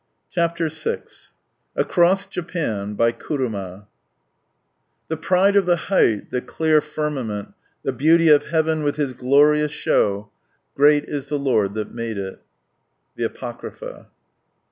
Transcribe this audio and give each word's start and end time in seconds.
CHAPTER 0.31 0.67
VI 0.67 1.03
accoas 1.77 2.25
Sapaii 2.27 2.97
be 2.97 3.13
Ituiuma" 3.13 3.85
7S^ 5.11 5.21
pride 5.21 5.55
of 5.55 5.67
thi 5.67 5.75
ktight, 5.75 6.33
Ike 6.33 6.47
elfar 6.47 6.81
firmament, 6.81 7.53
the 7.83 7.93
beauty 7.93 8.29
of 8.29 8.45
Heavin 8.45 8.81
with 8.81 8.95
his 8.95 9.13
gloricm 9.13 9.69
shew... 9.69 10.29
great 10.73 11.03
is 11.05 11.31
Ike 11.31 11.39
Lord 11.41 11.75
that 11.75 11.93
made 11.93 12.17
('/."— 12.17 13.15
The 13.15 13.23
Apocrypha. 13.25 14.07